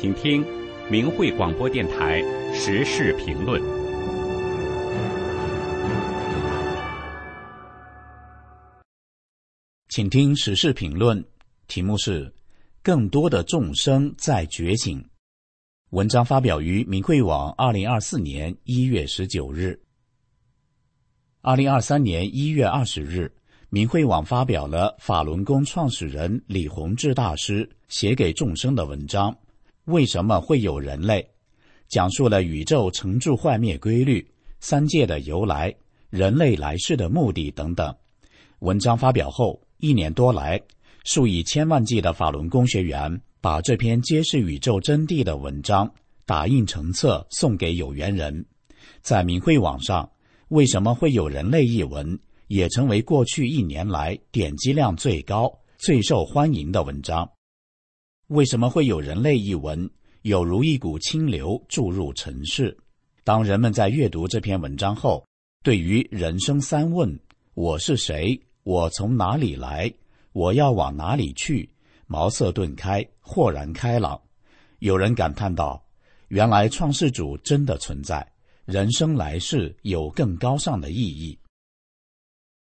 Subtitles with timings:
[0.00, 0.42] 请听
[0.90, 2.22] 明慧广播电台
[2.54, 3.60] 时事评论。
[9.90, 11.22] 请听时事评论，
[11.68, 12.32] 题目是
[12.82, 15.06] “更多的众生在觉醒”。
[15.92, 19.78] 文章发表于明慧网，二零二四年一月十九日。
[21.42, 23.30] 二零二三年一月二十日，
[23.68, 29.36] 明慧网发表了法轮功创始人李洪志大师写给众生的文章。
[29.90, 31.28] 为什么会有人类？
[31.88, 34.24] 讲述了宇宙成住坏灭规律、
[34.60, 35.74] 三界的由来、
[36.08, 37.92] 人类来世的目的等等。
[38.60, 40.60] 文章发表后一年多来，
[41.04, 45.92] 数以千万计的法轮功学员把这篇揭示宇宙真谛的文章
[46.24, 48.46] 打印成册送给有缘人。
[49.02, 50.08] 在明慧网上，
[50.48, 57.28] 为什么会有人类一文也成为过去一年来点击量最高、最受欢迎的文章。
[58.30, 59.90] 为什么会有人类一文，
[60.22, 62.76] 有如一股清流注入尘世？
[63.24, 65.24] 当人们在阅读这篇文章后，
[65.64, 67.18] 对于人生三问：
[67.54, 68.40] 我是谁？
[68.62, 69.92] 我从哪里来？
[70.30, 71.68] 我要往哪里去？
[72.06, 74.20] 茅塞顿开，豁然开朗。
[74.78, 75.84] 有人感叹道
[76.30, 78.24] ：“原来创世主真的存在，
[78.64, 81.36] 人生来世有更高尚的意义。”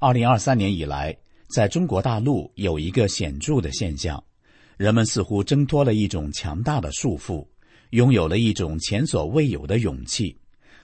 [0.00, 1.14] 二零二三年以来，
[1.50, 4.24] 在中国大陆有一个显著的现象。
[4.80, 7.46] 人们似乎挣脱了一种强大的束缚，
[7.90, 10.34] 拥有了一种前所未有的勇气，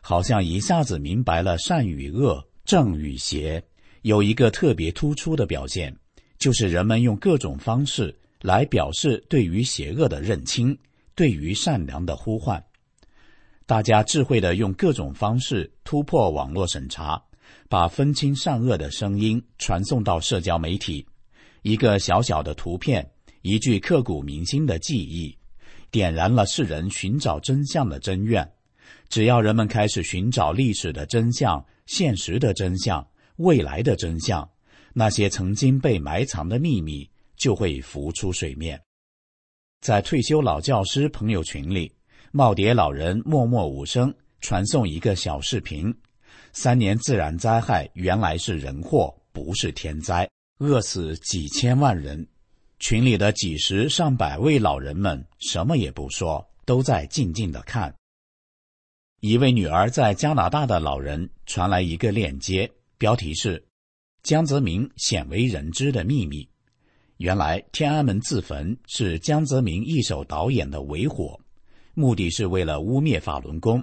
[0.03, 3.65] 好像一下子明白了善与恶、正与邪。
[4.03, 5.97] 有一个特别突出的表现，
[6.37, 10.77] 就是人们用各种方式来表示对于邪恶的认清，
[11.15, 12.63] 对于善良的呼唤。
[13.65, 17.25] 大家智慧的用各种方式突破网络审查，
[17.67, 21.07] 把分清善恶的声音传送到社交媒体。
[21.63, 23.11] 一个小小的图片。
[23.47, 25.39] 一句刻骨铭心的记忆，
[25.93, 28.45] 点燃了世人寻找真相的真愿。
[29.09, 33.07] 只要人们开始寻找历史的真相、现实的真相、
[33.37, 34.51] 未来的真相，
[34.93, 38.83] 那些曾经被埋藏的秘密就会浮出水面。
[39.81, 41.93] 在退休老教师朋友群里，
[42.33, 45.95] 耄耋老人默默无声传送一个小视频：
[46.53, 52.27] 三年自然灾害原来是人祸，不是天灾，饿死几千万人。
[52.79, 57.95] 群里的几十上百位老人们什么也不说，都在静静的看。
[59.21, 63.67] 一位女儿在加拿大的老人传来一个链接，标题是
[64.23, 66.47] “江泽民鲜为人知的秘密”。
[67.17, 71.41] 原来天安门自焚是江泽民一手导演的伪火，
[71.95, 73.83] 目的是为了污蔑法轮功，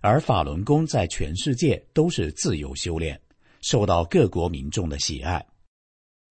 [0.00, 3.20] 而法轮功在全世界都是自由修炼，
[3.60, 5.46] 受到各国民众的喜爱。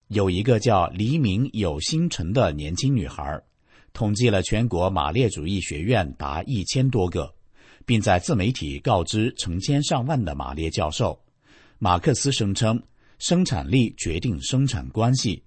[0.09, 3.39] 有一个叫黎明有星辰的年轻女孩，
[3.93, 7.31] 统计了全国马列主义学院达一千多个，
[7.85, 11.21] 并在自媒体告知成千上万的马列教授。
[11.77, 12.81] 马克思声称，
[13.19, 15.43] 生产力决定生产关系，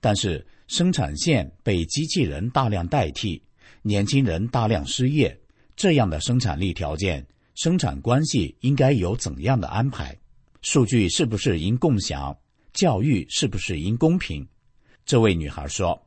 [0.00, 3.42] 但是生产线被机器人大量代替，
[3.82, 5.38] 年轻人大量失业，
[5.76, 10.16] 这样的生产力条件，生产关系应该有怎样的安排？
[10.62, 12.34] 数据是不是应共享？
[12.76, 14.46] 教育是不是应公平？
[15.06, 15.98] 这位女孩说：“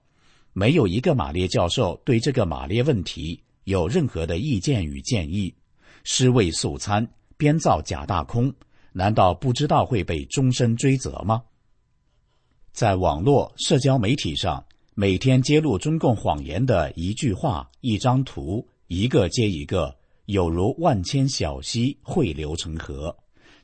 [0.54, 5.52] 没有一个马列教授对这个马列问题有任何的意见与建议。
[6.04, 8.54] 尸位素餐，编造假大空，
[8.92, 11.42] 难道不知道会被终身追责吗？”
[12.72, 14.64] 在网络社交媒体上，
[14.94, 23.18] 每天揭露中共谎言的一句话、一张图，一个接一个，有如万千小溪汇流成河。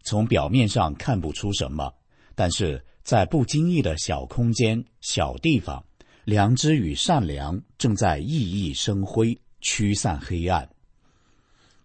[0.06, 1.94] 从表面上看不出什么，
[2.34, 2.84] 但是。
[3.06, 5.86] 在不经意的小空间、小地方，
[6.24, 10.68] 良知与善良正在熠熠生辉，驱散黑暗。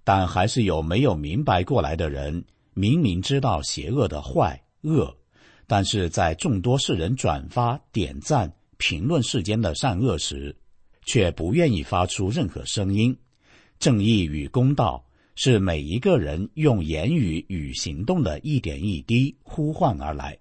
[0.03, 2.43] 但还是有没有明白过来的人，
[2.73, 5.15] 明明知道邪恶的坏恶，
[5.67, 10.57] 但是在众多世人转发、点赞、评论世间的善恶时，
[11.05, 13.15] 却不愿意发出任何声音。
[13.79, 15.05] 正义与公道
[15.37, 20.39] 是每一个人用言语与行动的一点一滴呼唤而来。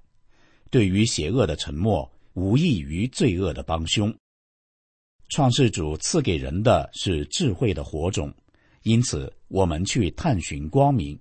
[0.69, 4.13] 对于邪恶的沉默，无异于罪恶的帮凶。
[5.29, 8.33] 创世主赐给人的是智慧的火种，
[8.83, 11.19] 因此我们去探寻光明，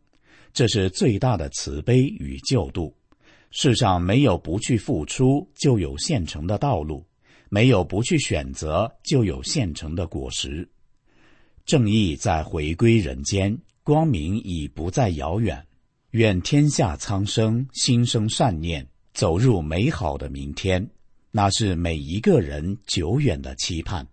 [0.52, 2.94] 这是最大的慈悲与救度。
[3.50, 7.06] 世上没有不去付出就有现成的道路，
[7.48, 10.68] 没有不去选择就有现成的果实。
[11.64, 15.66] 正义在回归人间，光明已不再遥远。
[16.12, 18.86] 愿天下苍生心生善念。
[19.18, 20.88] 走入美好的明天，
[21.32, 24.06] 那是每一个人久远的期盼。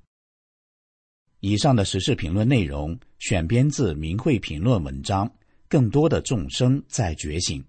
[1.42, 5.32] 以上的时事评论内容选编自《明慧评论》文章。
[5.68, 7.64] 更多的众生在觉醒。